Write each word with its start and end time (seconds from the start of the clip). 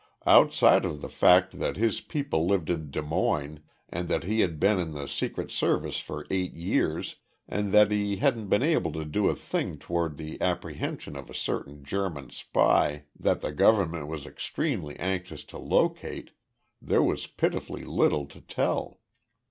Outside 0.25 0.83
of 0.83 1.01
the 1.03 1.09
fact 1.09 1.59
that 1.59 1.77
his 1.77 2.01
people 2.01 2.47
lived 2.47 2.71
in 2.71 2.89
Des 2.89 3.03
Moines, 3.03 3.59
that 3.91 4.23
he 4.23 4.39
had 4.39 4.59
been 4.59 4.79
in 4.79 4.93
the 4.93 5.07
Secret 5.07 5.51
Service 5.51 5.99
for 5.99 6.25
eight 6.31 6.53
years, 6.55 7.17
and 7.47 7.71
that 7.71 7.91
he 7.91 8.15
hadn't 8.15 8.47
been 8.47 8.63
able 8.63 8.91
to 8.93 9.05
do 9.05 9.27
a 9.29 9.35
thing 9.35 9.77
toward 9.77 10.17
the 10.17 10.41
apprehension 10.41 11.15
of 11.15 11.29
a 11.29 11.35
certain 11.35 11.83
German 11.83 12.31
spy 12.31 13.03
that 13.19 13.41
the 13.41 13.51
government 13.51 14.07
was 14.07 14.25
extremely 14.25 14.97
anxious 14.99 15.43
to 15.43 15.59
locate, 15.59 16.31
there 16.81 17.03
was 17.03 17.27
pitifully 17.27 17.83
little 17.83 18.25
to 18.25 18.41
tell. 18.41 19.01